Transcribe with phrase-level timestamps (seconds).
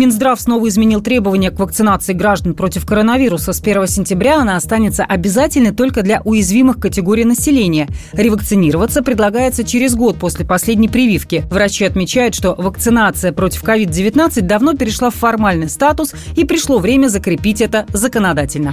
[0.00, 3.52] Минздрав снова изменил требования к вакцинации граждан против коронавируса.
[3.52, 7.86] С 1 сентября она останется обязательной только для уязвимых категорий населения.
[8.14, 11.44] Ревакцинироваться предлагается через год после последней прививки.
[11.50, 17.60] Врачи отмечают, что вакцинация против COVID-19 давно перешла в формальный статус и пришло время закрепить
[17.60, 18.72] это законодательно.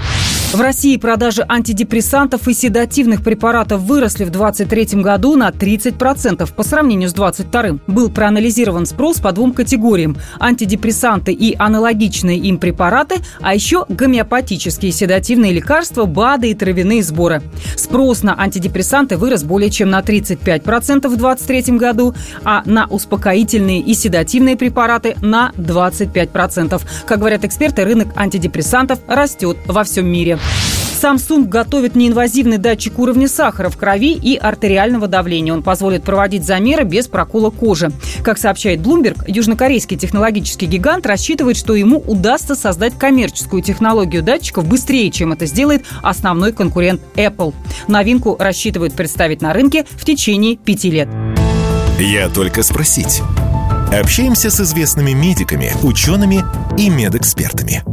[0.53, 7.09] В России продажи антидепрессантов и седативных препаратов выросли в 2023 году на 30% по сравнению
[7.09, 7.80] с 2022.
[7.94, 10.16] Был проанализирован спрос по двум категориям–
[11.17, 17.41] антидепрессанты и аналогичные им препараты, а еще гомеопатические седативные лекарства, БАДы и травяные сборы.
[17.75, 23.93] Спрос на антидепрессанты вырос более чем на 35% в 2023 году, а на успокоительные и
[23.93, 26.81] седативные препараты на 25%.
[27.05, 30.39] Как говорят эксперты, рынок антидепрессантов растет во всем мире.
[30.98, 35.53] Samsung готовит неинвазивный датчик уровня сахара в крови и артериального давления.
[35.53, 37.92] Он позволит проводить замеры без прокола кожи.
[38.23, 45.12] Как сообщает Bloomberg, южнокорейский технологический гигант рассчитывает, что ему удастся создать коммерческую технологию датчиков быстрее,
[45.12, 47.53] чем это сделает основной конкурент Apple.
[47.88, 51.08] Новинку рассчитывают представить на рынке в течение пяти лет.
[52.00, 53.22] Я только спросить.
[53.91, 56.44] Общаемся с известными медиками, учеными
[56.78, 57.84] и медэкспертами.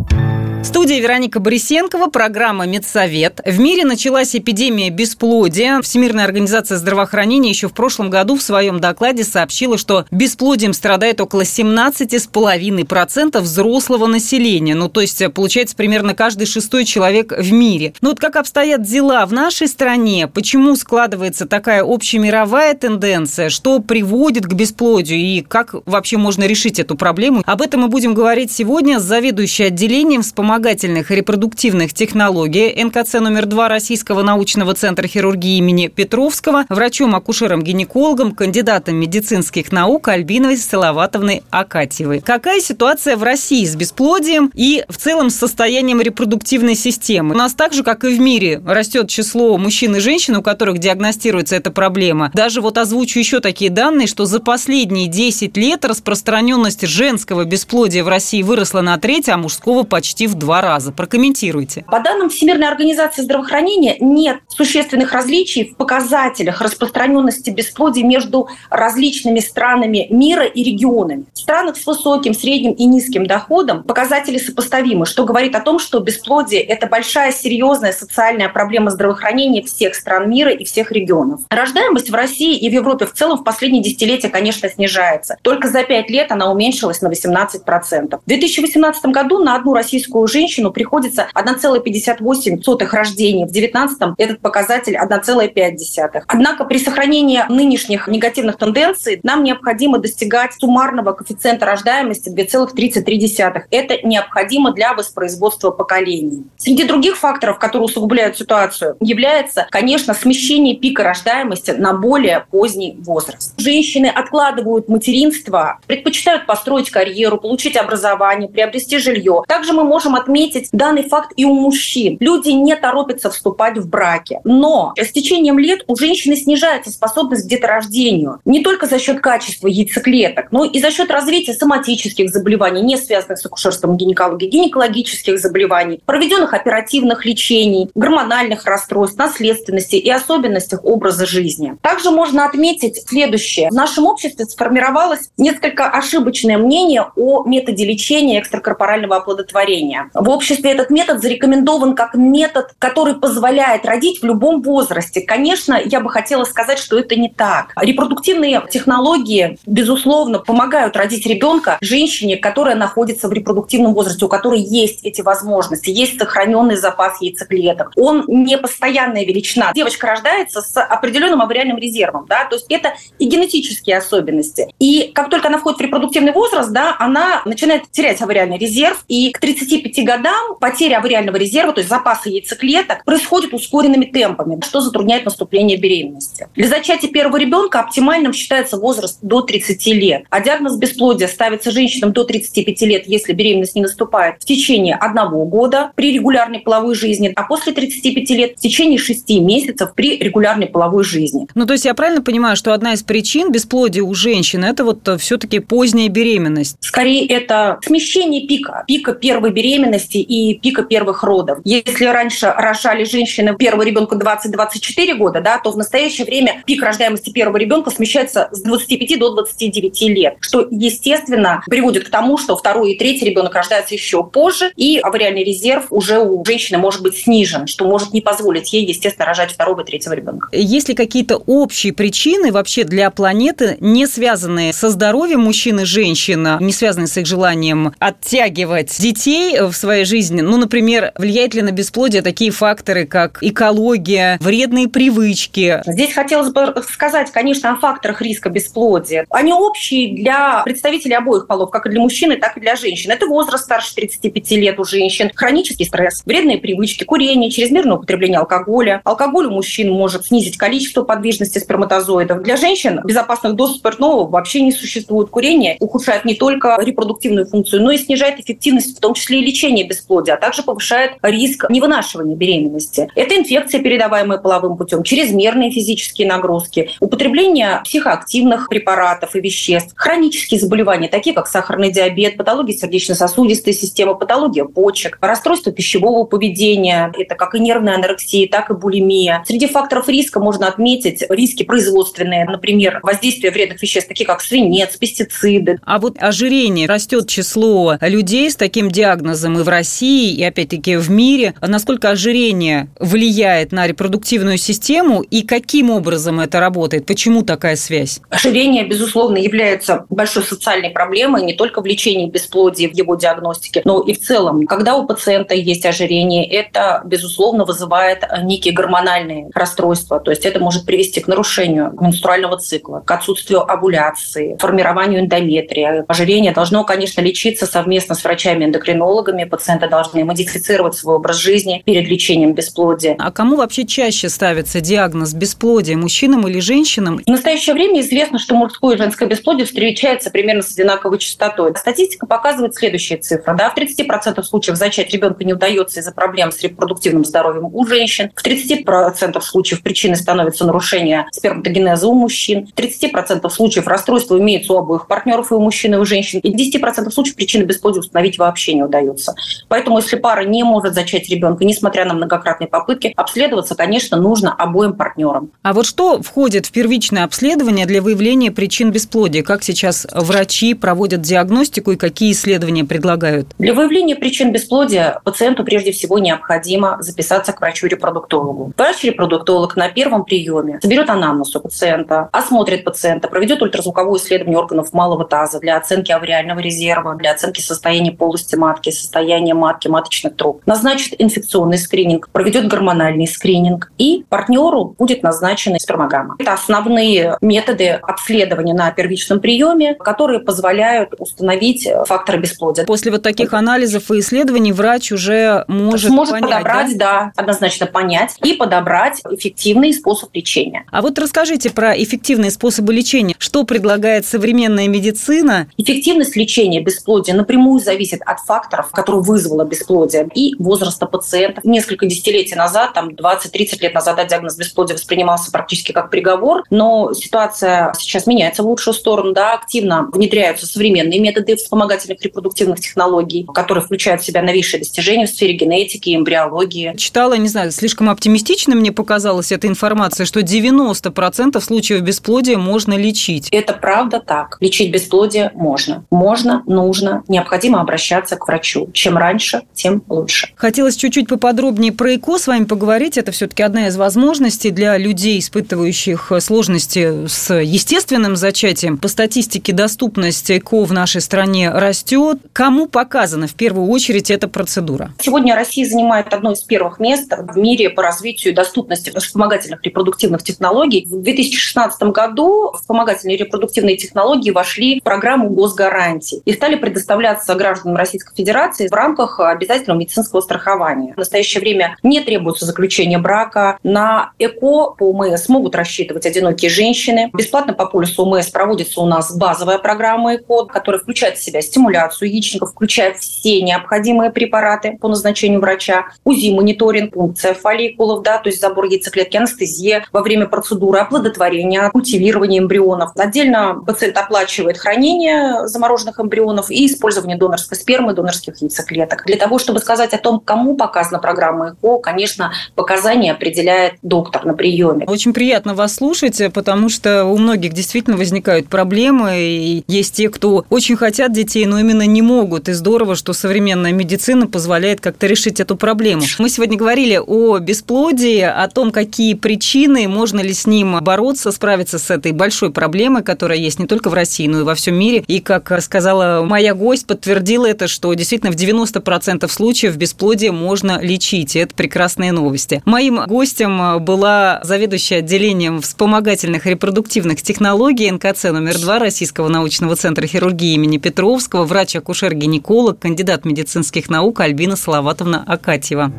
[0.64, 3.42] В студии Вероника Борисенкова, программа «Медсовет».
[3.44, 5.82] В мире началась эпидемия бесплодия.
[5.82, 11.42] Всемирная организация здравоохранения еще в прошлом году в своем докладе сообщила, что бесплодием страдает около
[11.42, 14.74] 17,5% взрослого населения.
[14.74, 17.92] Ну, то есть, получается, примерно каждый шестой человек в мире.
[18.00, 20.28] Ну, вот как обстоят дела в нашей стране?
[20.28, 23.50] Почему складывается такая общемировая тенденция?
[23.50, 25.18] Что приводит к бесплодию?
[25.18, 27.42] И как вообще можно решить эту проблему?
[27.44, 33.46] Об этом мы будем говорить сегодня с заведующей отделением вспомогательной вспомогательных репродуктивных технологий НКЦ номер
[33.46, 42.20] 2 Российского научного центра хирургии имени Петровского, врачом-акушером-гинекологом, кандидатом медицинских наук Альбиновой Салаватовной Акатьевой.
[42.20, 47.34] Какая ситуация в России с бесплодием и в целом с состоянием репродуктивной системы?
[47.34, 50.78] У нас так же, как и в мире, растет число мужчин и женщин, у которых
[50.78, 52.30] диагностируется эта проблема.
[52.32, 58.08] Даже вот озвучу еще такие данные, что за последние 10 лет распространенность женского бесплодия в
[58.08, 60.92] России выросла на треть, а мужского почти в два раза.
[60.92, 61.84] Прокомментируйте.
[61.90, 70.06] По данным Всемирной организации здравоохранения, нет существенных различий в показателях распространенности бесплодия между различными странами
[70.10, 71.24] мира и регионами.
[71.32, 75.98] В странах с высоким, средним и низким доходом показатели сопоставимы, что говорит о том, что
[76.00, 81.40] бесплодие– это большая, серьезная социальная проблема здравоохранения всех стран мира и всех регионов.
[81.48, 85.38] Рождаемость в России и в Европе в целом в последние десятилетия, конечно, снижается.
[85.40, 88.20] Только за пять лет она уменьшилась на 18%.
[88.22, 93.46] В 2018 году на одну российскую женщину приходится 1,58 рождения.
[93.46, 96.22] В 19-м этот показатель 1,5.
[96.26, 103.62] Однако при сохранении нынешних негативных тенденций нам необходимо достигать суммарного коэффициента рождаемости 2,33.
[103.70, 106.44] Это необходимо для воспроизводства поколений.
[106.56, 113.54] Среди других факторов, которые усугубляют ситуацию, является, конечно, смещение пика рождаемости на более поздний возраст.
[113.56, 119.42] Женщины откладывают материнство, предпочитают построить карьеру, получить образование, приобрести жилье.
[119.46, 122.16] Также мы можем отметить данный факт и у мужчин.
[122.20, 124.40] Люди не торопятся вступать в браки.
[124.44, 128.40] Но с течением лет у женщины снижается способность к деторождению.
[128.44, 133.38] Не только за счет качества яйцеклеток, но и за счет развития соматических заболеваний, не связанных
[133.38, 141.76] с акушерством гинекологии, гинекологических заболеваний, проведенных оперативных лечений, гормональных расстройств, наследственности и особенностях образа жизни.
[141.82, 143.68] Также можно отметить следующее.
[143.70, 150.03] В нашем обществе сформировалось несколько ошибочное мнение о методе лечения экстракорпорального оплодотворения.
[150.12, 155.20] В обществе этот метод зарекомендован как метод, который позволяет родить в любом возрасте.
[155.20, 157.72] Конечно, я бы хотела сказать, что это не так.
[157.76, 165.04] Репродуктивные технологии, безусловно, помогают родить ребенка женщине, которая находится в репродуктивном возрасте, у которой есть
[165.04, 167.92] эти возможности, есть сохраненный запас яйцеклеток.
[167.96, 169.72] Он не постоянная величина.
[169.74, 174.68] Девочка рождается с определенным авариальным резервом, да, то есть это и генетические особенности.
[174.78, 179.30] И как только она входит в репродуктивный возраст, да, она начинает терять авариальный резерв, и
[179.30, 185.24] к 35 годам потеря авариального резерва, то есть запаса яйцеклеток, происходит ускоренными темпами, что затрудняет
[185.24, 186.48] наступление беременности.
[186.54, 192.12] Для зачатия первого ребенка оптимальным считается возраст до 30 лет, а диагноз бесплодия ставится женщинам
[192.12, 197.32] до 35 лет, если беременность не наступает в течение одного года при регулярной половой жизни,
[197.34, 201.46] а после 35 лет в течение 6 месяцев при регулярной половой жизни.
[201.54, 205.06] Ну, то есть я правильно понимаю, что одна из причин бесплодия у женщин– это вот
[205.08, 206.76] э, все-таки поздняя беременность?
[206.80, 211.58] Скорее, это смещение пика, пика первой беременности и пика первых родов.
[211.64, 217.30] Если раньше рожали женщины первого ребенка 20-24 года, да, то в настоящее время пик рождаемости
[217.30, 222.92] первого ребенка смещается с 25 до 29 лет, что, естественно, приводит к тому, что второй
[222.92, 227.66] и третий ребенок рождаются еще позже, и авариальный резерв уже у женщины может быть снижен,
[227.66, 230.48] что может не позволить ей, естественно, рожать второго и третьего ребенка.
[230.52, 236.58] Есть ли какие-то общие причины вообще для планеты, не связанные со здоровьем мужчин и женщин,
[236.60, 240.40] не связанные с их желанием оттягивать детей в своей жизни?
[240.40, 245.82] Ну, например, влияет ли на бесплодие такие факторы, как экология, вредные привычки?
[245.86, 249.26] Здесь хотелось бы сказать, конечно, о факторах риска бесплодия.
[249.30, 253.10] Они общие для представителей обоих полов, как и для мужчины, так и для женщин.
[253.10, 259.00] Это возраст старше 35 лет у женщин, хронический стресс, вредные привычки, курение, чрезмерное употребление алкоголя.
[259.04, 262.42] Алкоголь у мужчин может снизить количество подвижности сперматозоидов.
[262.42, 265.30] Для женщин безопасных доз спиртного вообще не существует.
[265.30, 269.63] Курение ухудшает не только репродуктивную функцию, но и снижает эффективность, в том числе и лечения
[269.72, 273.08] бесплодия, а также повышает риск невынашивания беременности.
[273.14, 281.08] Это инфекция, передаваемая половым путем, чрезмерные физические нагрузки, употребление психоактивных препаратов и веществ, хронические заболевания,
[281.08, 287.60] такие как сахарный диабет, патологии сердечно-сосудистой системы, патология почек, расстройство пищевого поведения, это как и
[287.60, 289.42] нервная анорексия, так и булимия.
[289.46, 295.78] Среди факторов риска можно отметить риски производственные, например, воздействие вредных веществ, такие как свинец, пестициды.
[295.84, 301.10] А вот ожирение, растет число людей с таким диагнозом и в России, и опять-таки в
[301.10, 301.54] мире.
[301.60, 307.06] Насколько ожирение влияет на репродуктивную систему и каким образом это работает?
[307.06, 308.20] Почему такая связь?
[308.30, 314.00] Ожирение, безусловно, является большой социальной проблемой не только в лечении бесплодия, в его диагностике, но
[314.00, 314.66] и в целом.
[314.66, 320.20] Когда у пациента есть ожирение, это, безусловно, вызывает некие гормональные расстройства.
[320.20, 326.04] То есть это может привести к нарушению менструального цикла, к отсутствию овуляции, формированию эндометрия.
[326.08, 329.43] Ожирение должно, конечно, лечиться совместно с врачами-эндокринологами.
[329.46, 333.16] Пациенты должны модифицировать свой образ жизни перед лечением бесплодия.
[333.18, 337.20] А кому вообще чаще ставится диагноз бесплодия, мужчинам или женщинам?
[337.24, 341.74] В настоящее время известно, что мужское и женское бесплодие встречается примерно с одинаковой частотой.
[341.76, 343.56] Статистика показывает следующие цифры.
[343.56, 348.30] Да, в 30% случаев зачать ребенка не удается из-за проблем с репродуктивным здоровьем у женщин.
[348.34, 352.66] В 30% случаев причиной становится нарушение сперматогенеза у мужчин.
[352.66, 356.40] В 30% случаев расстройство имеется у обоих партнеров, и у мужчин, и у женщин.
[356.40, 359.23] И в 10% случаев причины бесплодия установить вообще не удается.
[359.68, 364.94] Поэтому, если пара не может зачать ребенка, несмотря на многократные попытки, обследоваться, конечно, нужно обоим
[364.94, 365.50] партнерам.
[365.62, 369.42] А вот что входит в первичное обследование для выявления причин бесплодия?
[369.42, 373.48] Как сейчас врачи проводят диагностику и какие исследования предлагают?
[373.58, 378.72] Для выявления причин бесплодия пациенту прежде всего необходимо записаться к врачу-репродуктологу.
[378.76, 385.24] Врач-репродуктолог на первом приеме соберет анамнез у пациента, осмотрит пациента, проведет ультразвуковое исследование органов малого
[385.24, 389.13] таза для оценки авариального резерва, для оценки состояния полости матки, состояния
[389.54, 396.36] матки, маточных труб, назначит инфекционный скрининг, проведет гормональный скрининг, и партнеру будет назначена спермограмма.
[396.38, 402.84] Это основные методы обследования на первичном приеме, которые позволяют установить факторы бесплодия.
[402.84, 407.22] После вот таких анализов и исследований врач уже может Сможет понять, подобрать, да?
[407.24, 410.84] да, однозначно понять и подобрать эффективный способ лечения.
[410.90, 413.34] А вот расскажите про эффективные способы лечения.
[413.38, 415.68] Что предлагает современная медицина?
[415.76, 421.64] Эффективность лечения бесплодия напрямую зависит от факторов, которые вызвало бесплодие, и возраста пациентов.
[421.64, 427.12] Несколько десятилетий назад, там 20-30 лет назад, да, диагноз бесплодия воспринимался практически как приговор, но
[427.14, 433.84] ситуация сейчас меняется в лучшую сторону, да, активно внедряются современные методы вспомогательных репродуктивных технологий, которые
[433.84, 436.94] включают в себя новейшие достижения в сфере генетики, эмбриологии.
[436.96, 443.48] Читала, не знаю, слишком оптимистично мне показалась эта информация, что 90% случаев бесплодия можно лечить.
[443.50, 444.56] Это правда так.
[444.60, 446.04] Лечить бесплодие можно.
[446.10, 448.88] Можно, нужно, необходимо обращаться к врачу.
[448.94, 450.48] Чем раньше, тем лучше.
[450.54, 453.18] Хотелось чуть-чуть поподробнее про ЭКО с вами поговорить.
[453.18, 458.96] Это все-таки одна из возможностей для людей, испытывающих сложности с естественным зачатием.
[458.96, 462.38] По статистике доступность ЭКО в нашей стране растет.
[462.52, 465.12] Кому показана в первую очередь эта процедура?
[465.20, 471.04] Сегодня Россия занимает одно из первых мест в мире по развитию доступности вспомогательных репродуктивных технологий.
[471.10, 478.36] В 2016 году вспомогательные репродуктивные технологии вошли в программу госгарантий и стали предоставляться гражданам Российской
[478.36, 481.14] Федерации в рамках обязательного медицинского страхования.
[481.14, 483.78] В настоящее время не требуется заключение брака.
[483.82, 487.30] На ЭКО по ОМС могут рассчитывать одинокие женщины.
[487.32, 492.30] Бесплатно по полюсу ОМС проводится у нас базовая программа ЭКО, которая включает в себя стимуляцию
[492.30, 498.86] яичников, включает все необходимые препараты по назначению врача, УЗИ-мониторинг, пункция фолликулов, да, то есть забор
[498.86, 503.10] яйцеклетки, анестезия во время процедуры оплодотворения, культивирования эмбрионов.
[503.16, 509.24] Отдельно пациент оплачивает хранение замороженных эмбрионов и использование донорской спермы, донорских яйцеклеток.
[509.26, 514.54] Для того, чтобы сказать о том, кому показана программа ЭКО, конечно, показания определяет доктор на
[514.54, 515.04] приеме.
[515.06, 520.64] Очень приятно вас слушать, потому что у многих действительно возникают проблемы, и есть те, кто
[520.70, 522.68] очень хотят детей, но именно не могут.
[522.68, 526.22] И здорово, что современная медицина позволяет как-то решить эту проблему.
[526.38, 531.98] Мы сегодня говорили о бесплодии, о том, какие причины, можно ли с ним бороться, справиться
[531.98, 535.24] с этой большой проблемой, которая есть не только в России, но и во всем мире.
[535.26, 541.56] И, как сказала моя гость, подтвердила это, что действительно в 90% случаев бесплодие можно лечить.
[541.56, 542.82] И это прекрасные новости.
[542.84, 550.74] Моим гостем была заведующая отделением вспомогательных репродуктивных технологий НКЦ номер 2 Российского научного центра хирургии
[550.74, 556.12] имени Петровского, врач-акушер-гинеколог, кандидат медицинских наук Альбина Салаватовна Акатьева.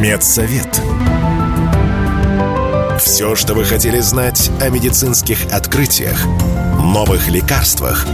[0.00, 0.80] Медсовет.
[2.98, 6.22] Все, что вы хотели знать о медицинских открытиях,
[6.82, 8.06] новых лекарствах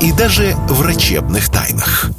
[0.00, 2.10] и даже врачебных тайнах.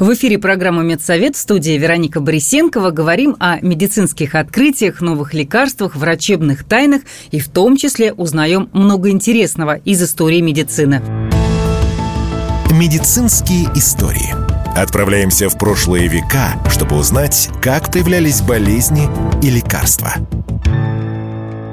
[0.00, 2.90] В эфире программы «Медсовет» в студии Вероника Борисенкова.
[2.90, 9.76] Говорим о медицинских открытиях, новых лекарствах, врачебных тайнах и в том числе узнаем много интересного
[9.76, 11.02] из истории медицины.
[12.70, 14.34] Медицинские истории.
[14.76, 19.08] Отправляемся в прошлые века, чтобы узнать, как появлялись болезни
[19.42, 20.14] и лекарства–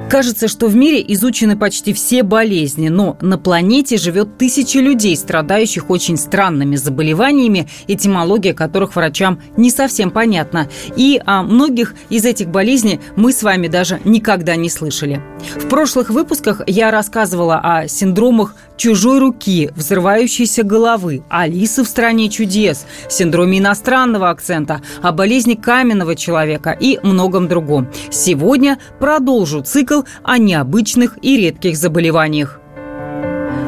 [0.09, 5.89] Кажется, что в мире изучены почти все болезни, но на планете живет тысячи людей, страдающих
[5.89, 10.69] очень странными заболеваниями, этимология которых врачам не совсем понятна.
[10.95, 15.21] И о многих из этих болезней мы с вами даже никогда не слышали.
[15.55, 22.85] В прошлых выпусках я рассказывала о синдромах чужой руки, взрывающейся головы, Алисы в стране чудес,
[23.09, 27.87] синдроме иностранного акцента, о болезни каменного человека и многом другом.
[28.11, 32.59] Сегодня продолжу цикл о необычных и редких заболеваниях.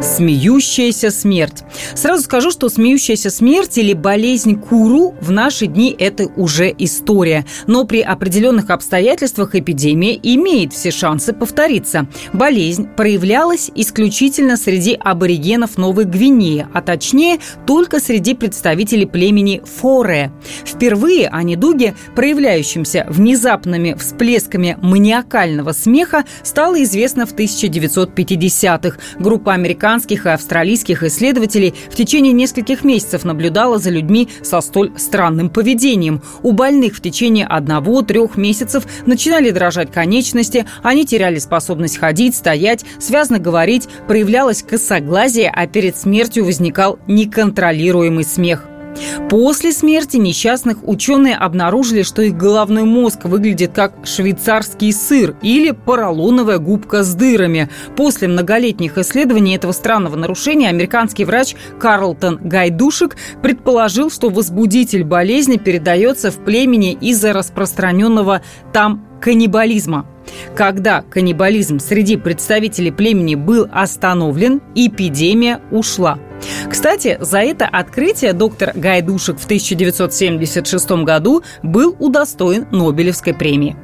[0.01, 1.63] Смеющаяся смерть.
[1.95, 7.45] Сразу скажу, что смеющаяся смерть или болезнь Куру в наши дни– это уже история.
[7.65, 12.07] Но при определенных обстоятельствах эпидемия имеет все шансы повториться.
[12.31, 20.31] Болезнь проявлялась исключительно среди аборигенов Новой Гвинеи, а точнее только среди представителей племени Форе.
[20.63, 28.97] Впервые о недуге, проявляющемся внезапными всплесками маниакального смеха, стало известно в 1950-х.
[29.19, 34.91] Группа американцев американских и австралийских исследователей в течение нескольких месяцев наблюдала за людьми со столь
[34.97, 36.21] странным поведением.
[36.43, 43.39] У больных в течение одного-трех месяцев начинали дрожать конечности, они теряли способность ходить, стоять, связно
[43.39, 48.65] говорить, проявлялось косоглазие, а перед смертью возникал неконтролируемый смех–
[49.29, 56.57] После смерти несчастных ученые обнаружили, что их головной мозг выглядит как швейцарский сыр или поролоновая
[56.57, 57.69] губка с дырами.
[57.95, 66.31] После многолетних исследований этого странного нарушения американский врач Карлтон Гайдушек предположил, что возбудитель болезни передается
[66.31, 68.41] в племени из-за распространенного
[68.73, 70.05] там каннибализма.
[70.55, 76.19] Когда каннибализм среди представителей племени был остановлен, эпидемия ушла.
[76.69, 83.75] Кстати, за это открытие доктор Гайдушек в 1976 году был удостоен Нобелевской премии.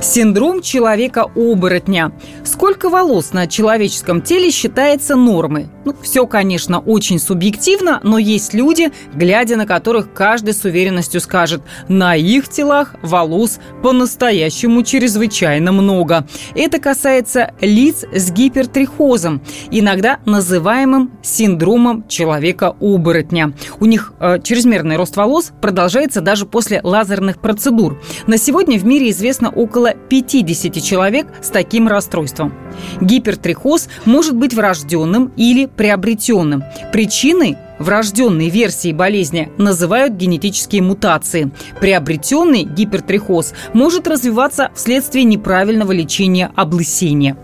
[0.00, 2.12] Синдром человека-оборотня.
[2.44, 5.68] Сколько волос на человеческом теле считается нормой?
[5.84, 11.62] Ну, все, конечно, очень субъективно, но есть люди, глядя на которых каждый с уверенностью скажет,
[11.88, 16.26] на их телах волос по-настоящему чрезвычайно много.
[16.54, 23.52] Это касается лиц с гипертрихозом, иногда называемым синдромом человека-оборотня.
[23.80, 28.00] У них э, чрезмерный рост волос продолжается даже после лазерных процедур.
[28.26, 32.54] На сегодня в мире известно около 50 человек с таким расстройством.
[33.00, 36.62] Гипертрихоз может быть врожденным или приобретенным.
[36.92, 41.50] Причиной Врожденной версии болезни называют генетические мутации.
[41.78, 47.36] Приобретенный гипертрихоз может развиваться вследствие неправильного лечения облысения.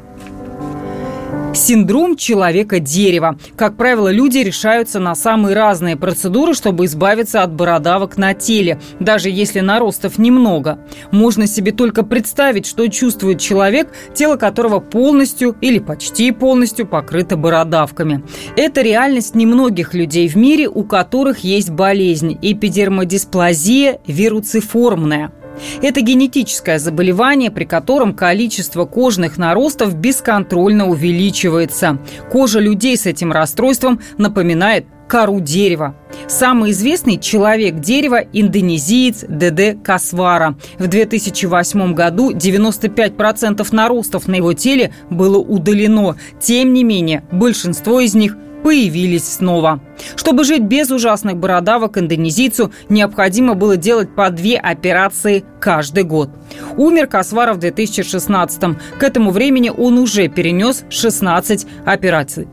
[1.55, 3.39] Синдром человека-дерева.
[3.57, 9.29] Как правило, люди решаются на самые разные процедуры, чтобы избавиться от бородавок на теле, даже
[9.29, 10.79] если наростов немного.
[11.11, 18.25] Можно себе только представить, что чувствует человек, тело которого полностью или почти полностью покрыто бородавками.
[18.57, 25.33] Это реальность немногих людей в мире, у которых есть болезнь– эпидермодисплазия вируциформная–
[25.83, 31.99] это генетическое заболевание, при котором количество кожных наростов бесконтрольно увеличивается.
[32.31, 35.95] Кожа людей с этим расстройством напоминает кору дерева.
[36.27, 40.57] Самый известный человек дерева– индонезиец Деде Касвара.
[40.79, 46.17] В 2008 году 95% наростов на его теле было удалено.
[46.41, 49.81] Тем не менее, большинство из них появились снова.
[50.17, 56.31] Чтобы жить без ужасных бородавок, индонезийцу необходимо было делать по две операции каждый год.
[56.77, 58.77] Умер Касваров в 2016 -м.
[58.99, 62.49] К этому времени он уже перенес 16 операций.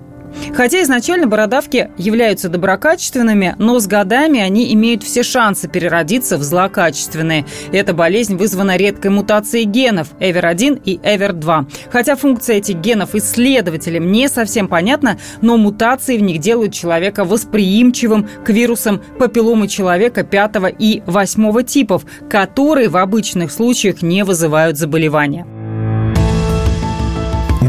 [0.54, 7.46] Хотя изначально бородавки являются доброкачественными, но с годами они имеют все шансы переродиться в злокачественные.
[7.72, 11.72] Эта болезнь вызвана редкой мутацией генов EVER1 и EVER2.
[11.92, 18.28] Хотя функция этих генов исследователям не совсем понятна, но мутации в них делают человека восприимчивым
[18.44, 25.46] к вирусам папилломы человека 5 и 8 типов, которые в обычных случаях не вызывают заболевания.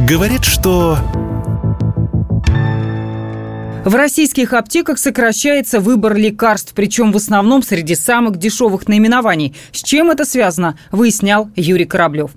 [0.08, 0.98] Говорит, что
[3.84, 9.54] в российских аптеках сокращается выбор лекарств, причем в основном среди самых дешевых наименований.
[9.72, 12.32] С чем это связано, выяснял Юрий Кораблев.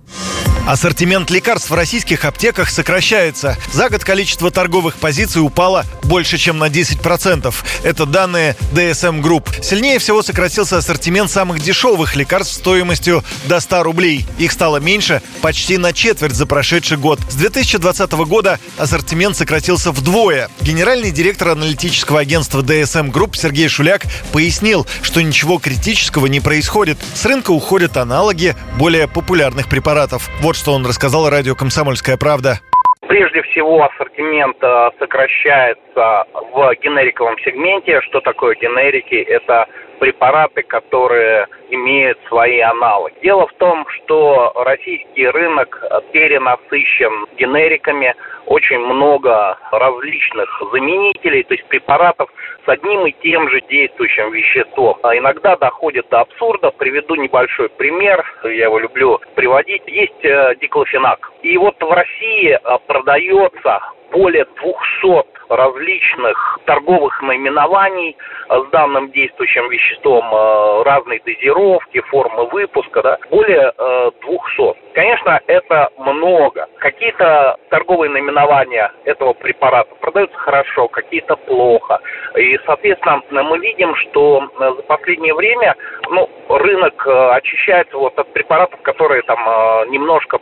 [0.66, 3.58] Ассортимент лекарств в российских аптеках сокращается.
[3.74, 7.54] За год количество торговых позиций упало больше, чем на 10%.
[7.84, 9.62] Это данные DSM Group.
[9.62, 14.26] Сильнее всего сократился ассортимент самых дешевых лекарств стоимостью до 100 рублей.
[14.38, 17.20] Их стало меньше почти на четверть за прошедший год.
[17.30, 20.50] С 2020 года ассортимент сократился вдвое.
[20.62, 27.00] Генеральный директор аналитического агентства DSM Group Сергей Шуляк пояснил, что ничего критического не происходит.
[27.00, 30.29] С рынка уходят аналоги более популярных препаратов.
[30.42, 32.60] Вот вот что он рассказал радио «Комсомольская правда».
[33.07, 38.00] Прежде всего, ассортимент э, сокращается в генериковом сегменте.
[38.01, 39.16] Что такое генерики?
[39.16, 39.66] Это
[40.03, 43.13] препараты, которые имеют свои аналоги.
[43.24, 48.13] Дело в том, что российский рынок перенасыщен генериками,
[48.46, 52.29] очень много различных заменителей, то есть препаратов
[52.66, 54.98] с одним и тем же действующим веществом.
[55.03, 56.72] А иногда доходит до абсурда.
[56.72, 59.83] Приведу небольшой пример, я его люблю приводить.
[59.87, 61.31] Есть э, диклофенак.
[61.44, 63.79] И вот в России э, продается
[64.14, 68.16] более 200 различных торговых наименований
[68.50, 73.74] с данным действующим веществом э, разной дозировки, формы выпуска, да, более
[74.22, 74.82] 200.
[74.94, 76.68] Конечно, это много.
[76.77, 82.00] Какие-то торговые наименования этого препарата продаются хорошо, какие-то плохо.
[82.36, 85.75] И, соответственно, мы видим, что за последнее время
[86.10, 90.40] ну, рынок э, очищается вот от препаратов, которые там э, немножко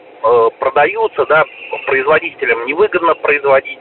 [0.60, 1.44] продаются, да,
[1.88, 3.80] производителям невыгодно производить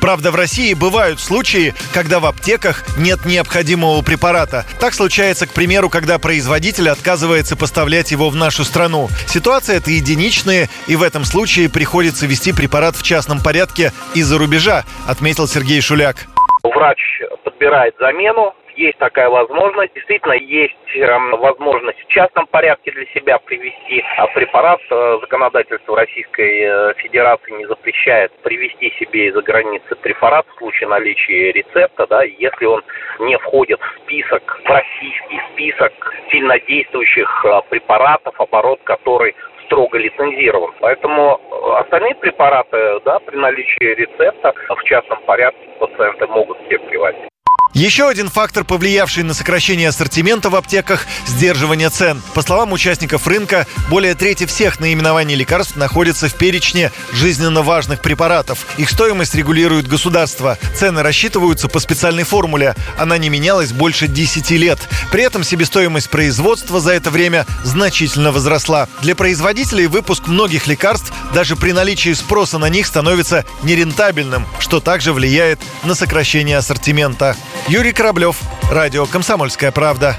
[0.00, 4.64] Правда, в России бывают случаи, когда в аптеках нет необходимого препарата.
[4.80, 9.08] Так случается, к примеру, когда производитель отказывается поставлять его в нашу страну.
[9.26, 14.84] Ситуация это единичная, и в этом случае приходится вести препарат в частном порядке из-за рубежа,
[15.06, 16.26] отметил Сергей Шуляк.
[16.62, 16.98] Врач
[17.44, 19.94] подбирает замену, есть такая возможность.
[19.94, 24.80] Действительно, есть э, возможность в частном порядке для себя привести а препарат.
[24.90, 31.52] Э, законодательство Российской э, Федерации не запрещает привести себе из-за границы препарат в случае наличия
[31.52, 32.82] рецепта, да, если он
[33.20, 35.92] не входит в список, в российский список
[36.30, 39.34] сильнодействующих э, препаратов, оборот который
[39.64, 40.72] строго лицензирован.
[40.80, 41.40] Поэтому
[41.78, 47.35] остальные препараты, да, при наличии рецепта в частном порядке пациенты могут себе привозить.
[47.76, 52.22] Еще один фактор, повлиявший на сокращение ассортимента в аптеках– сдерживание цен.
[52.32, 58.66] По словам участников рынка, более трети всех наименований лекарств находятся в перечне жизненно важных препаратов.
[58.78, 60.56] Их стоимость регулирует государство.
[60.74, 62.74] Цены рассчитываются по специальной формуле.
[62.96, 64.78] Она не менялась больше 10 лет.
[65.12, 68.88] При этом себестоимость производства за это время значительно возросла.
[69.02, 75.12] Для производителей выпуск многих лекарств даже при наличии спроса на них становится нерентабельным, что также
[75.12, 77.36] влияет на сокращение ассортимента.
[77.68, 80.16] Юрий Кораблев, Радио «Комсомольская правда».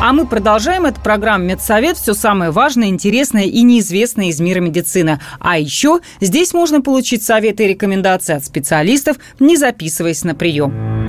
[0.00, 1.96] А мы продолжаем эту программу «Медсовет».
[1.96, 5.20] Все самое важное, интересное и неизвестное из мира медицины.
[5.40, 11.04] А еще здесь можно получить советы и рекомендации от специалистов, не записываясь на прием.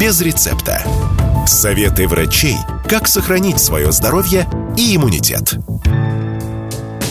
[0.00, 0.82] Без рецепта.
[1.46, 2.56] Советы врачей,
[2.88, 5.56] как сохранить свое здоровье и иммунитет.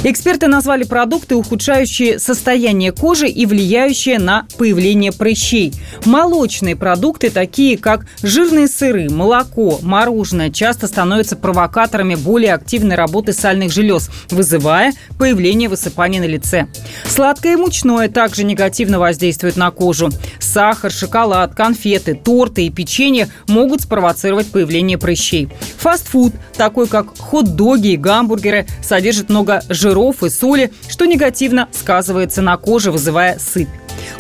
[0.04, 5.74] Эксперты назвали продукты, ухудшающие состояние кожи и влияющие на появление прыщей.
[6.06, 13.74] Молочные продукты, такие как жирные сыры, молоко, мороженое, часто становятся провокаторами более активной работы сальных
[13.74, 16.68] желез, вызывая появление высыпаний на лице.
[17.06, 20.10] Сладкое и мучное также негативно воздействуют на кожу.
[20.40, 25.50] Сахар, шоколад, конфеты, торты и печенье могут спровоцировать появление прыщей.
[25.78, 32.58] Фастфуд, такой как хот-доги и гамбургеры, содержит много жиров и соли, что негативно сказывается на
[32.58, 33.70] коже, вызывая сыпь.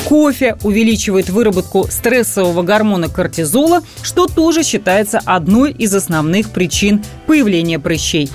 [0.06, 8.30] Кофе увеличивает выработку стрессового гормона кортизола, что тоже считается одной из основных причин появления прыщей.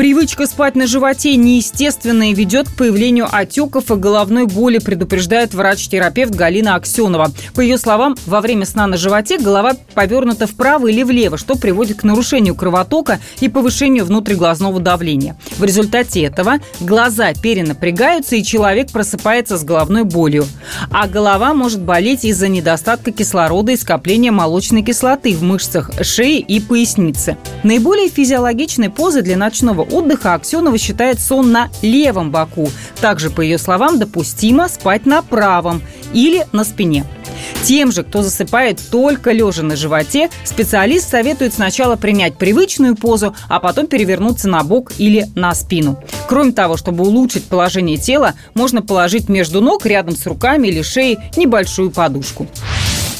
[0.00, 6.76] Привычка спать на животе неестественная ведет к появлению отеков и головной боли, предупреждает врач-терапевт Галина
[6.76, 7.30] Аксенова.
[7.54, 11.98] По ее словам, во время сна на животе голова повернута вправо или влево, что приводит
[11.98, 15.36] к нарушению кровотока и повышению внутриглазного давления.
[15.58, 20.46] В результате этого глаза перенапрягаются и человек просыпается с головной болью.
[20.90, 26.58] А голова может болеть из-за недостатка кислорода и скопления молочной кислоты в мышцах шеи и
[26.58, 27.36] поясницы.
[27.64, 32.70] Наиболее физиологичной позой для ночного отдыха Аксенова считает сон на левом боку.
[33.00, 37.04] Также, по ее словам, допустимо спать на правом или на спине.
[37.62, 43.60] Тем же, кто засыпает только лежа на животе, специалист советует сначала принять привычную позу, а
[43.60, 46.02] потом перевернуться на бок или на спину.
[46.28, 51.18] Кроме того, чтобы улучшить положение тела, можно положить между ног рядом с руками или шеей
[51.36, 52.46] небольшую подушку.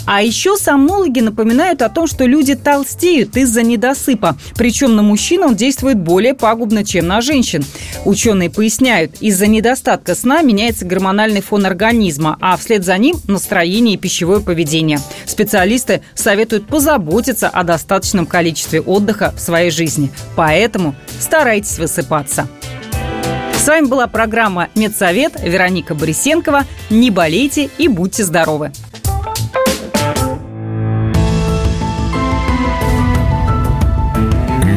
[0.06, 4.36] А еще сомнологи напоминают о том, что люди толстеют из-за недосыпа.
[4.54, 7.64] Причем на мужчин он действует более пагубно, чем на женщин.
[8.04, 13.98] Ученые поясняют, из-за недостатка сна меняется гормональный фон организма, а вслед за ним настроение и
[13.98, 15.00] пищевое поведение.
[15.26, 20.10] Специалисты советуют позаботиться о достаточном количестве отдыха в своей жизни.
[20.36, 22.48] Поэтому старайтесь высыпаться.
[23.54, 26.64] С вами была программа «Медсовет» Вероника Борисенкова.
[26.88, 28.72] Не болейте и будьте здоровы!